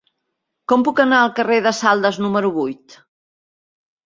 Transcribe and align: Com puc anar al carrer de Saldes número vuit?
Com 0.71 0.85
puc 0.87 1.01
anar 1.03 1.19
al 1.25 1.33
carrer 1.39 1.59
de 1.67 1.75
Saldes 1.81 2.19
número 2.25 2.53
vuit? 2.57 2.97